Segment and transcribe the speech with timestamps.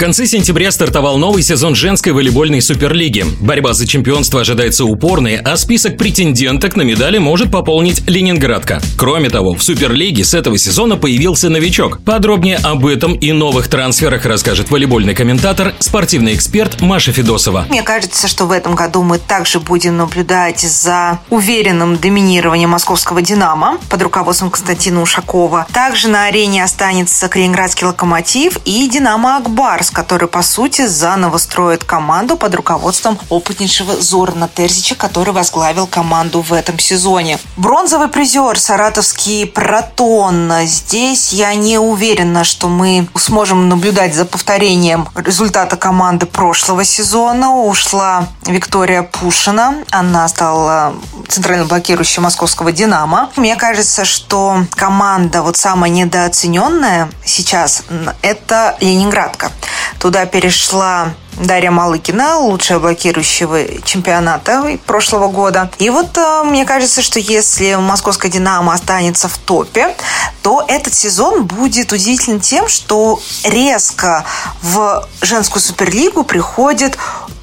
[0.00, 3.26] конце сентября стартовал новый сезон женской волейбольной суперлиги.
[3.38, 8.80] Борьба за чемпионство ожидается упорной, а список претенденток на медали может пополнить Ленинградка.
[8.96, 12.00] Кроме того, в суперлиге с этого сезона появился новичок.
[12.02, 17.66] Подробнее об этом и новых трансферах расскажет волейбольный комментатор, спортивный эксперт Маша Федосова.
[17.68, 23.76] Мне кажется, что в этом году мы также будем наблюдать за уверенным доминированием московского «Динамо»
[23.90, 25.66] под руководством Константина Ушакова.
[25.74, 32.36] Также на арене останется Калининградский «Локомотив» и «Динамо Акбарс», который, по сути, заново строит команду
[32.36, 37.38] под руководством опытнейшего Зорна Терзича, который возглавил команду в этом сезоне.
[37.56, 40.52] Бронзовый призер саратовский Протон.
[40.64, 47.54] Здесь я не уверена, что мы сможем наблюдать за повторением результата команды прошлого сезона.
[47.54, 49.84] Ушла Виктория Пушина.
[49.90, 50.94] Она стала
[51.28, 53.30] центрально блокирующей московского «Динамо».
[53.36, 57.82] Мне кажется, что команда вот самая недооцененная сейчас–
[58.22, 59.50] это Ленинградка.
[60.00, 65.70] Туда перешла Дарья Малыкина, лучшая блокирующего чемпионата прошлого года.
[65.78, 69.94] И вот э, мне кажется, что если московская «Динамо» останется в топе,
[70.42, 74.24] то этот сезон будет удивительным тем, что резко
[74.62, 76.98] в женскую суперлигу приходит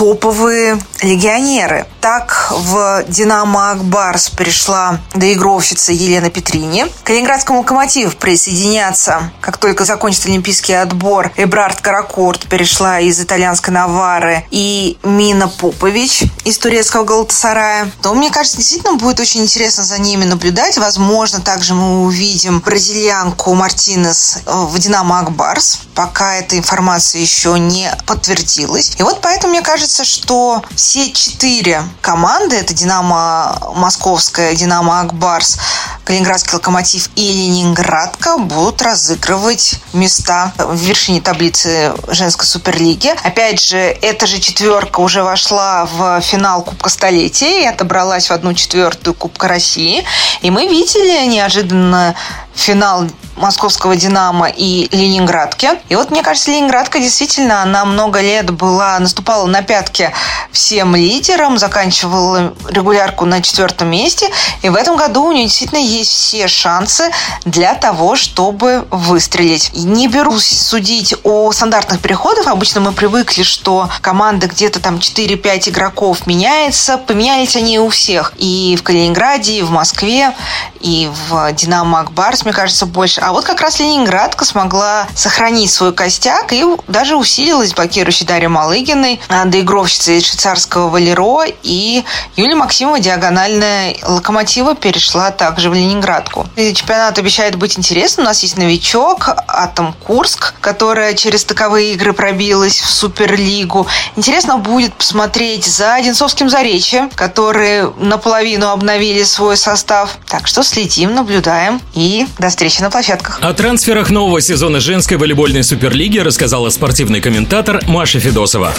[0.00, 1.86] топовые легионеры.
[2.00, 6.86] Так в «Динамо Акбарс» пришла доигровщица Елена Петрини.
[7.02, 14.46] К Калининградскому «Локомотив» присоединятся, как только закончится олимпийский отбор, Эбрард Каракорт перешла из итальянской Навары
[14.50, 17.92] и Мина Попович из турецкого Галатасарая.
[18.00, 20.78] То, мне кажется, действительно будет очень интересно за ними наблюдать.
[20.78, 25.80] Возможно, также мы увидим бразильянку Мартинес в «Динамо Акбарс».
[26.00, 28.94] Пока эта информация еще не подтвердилась.
[28.96, 35.58] И вот поэтому, мне кажется, что все четыре команды, это «Динамо Московская», «Динамо Акбарс»,
[36.04, 43.14] Калининградский локомотив и Ленинградка будут разыгрывать места в вершине таблицы женской суперлиги.
[43.22, 48.54] Опять же, эта же четверка уже вошла в финал Кубка Столетия и отобралась в одну
[48.54, 50.02] четвертую Кубка России.
[50.40, 52.16] И мы видели неожиданно
[52.60, 53.06] финал
[53.40, 55.70] московского «Динамо» и Ленинградки.
[55.88, 60.12] И вот, мне кажется, Ленинградка действительно, она много лет была, наступала на пятки
[60.52, 64.28] всем лидерам, заканчивала регулярку на четвертом месте.
[64.62, 67.10] И в этом году у нее действительно есть все шансы
[67.44, 69.70] для того, чтобы выстрелить.
[69.74, 72.46] Не берусь судить о стандартных переходах.
[72.46, 76.98] Обычно мы привыкли, что команда где-то там 4-5 игроков меняется.
[76.98, 78.34] Поменялись они у всех.
[78.36, 80.34] И в Калининграде, и в Москве,
[80.80, 83.20] и в «Динамо Акбарс», мне кажется, больше.
[83.20, 89.20] А вот как раз Ленинградка смогла сохранить свой костяк и даже усилилась блокирующей Дарья Малыгиной,
[89.46, 96.44] доигровщица из швейцарского Валеро и Юлия Максимова, диагональная локомотива, перешла также в Ленинградку.
[96.56, 98.26] И чемпионат обещает быть интересным.
[98.26, 103.86] У нас есть новичок, Атом Курск, которая через таковые игры пробилась в Суперлигу.
[104.16, 110.18] Интересно будет посмотреть за Одинцовским Заречьем, которые наполовину обновили свой состав.
[110.26, 113.38] Так что следим, наблюдаем и до встречи на площадках.
[113.40, 118.74] О трансферах нового сезона женской волейбольной суперлиги рассказала спортивный комментатор Маша Федосова.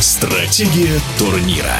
[0.00, 1.76] Стратегия турнира.